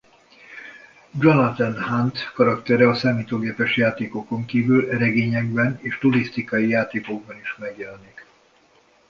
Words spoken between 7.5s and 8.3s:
megjelenik.